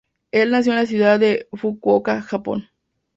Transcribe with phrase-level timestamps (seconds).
[0.31, 2.67] Él nació en la ciudad de Fukuoka, Japón.